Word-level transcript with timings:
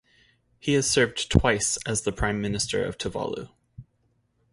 He 0.57 0.73
has 0.73 0.89
served 0.89 1.29
twice 1.29 1.77
as 1.85 2.01
the 2.01 2.11
Prime 2.11 2.41
Minister 2.41 2.83
of 2.83 2.97
Tuvalu. 2.97 3.49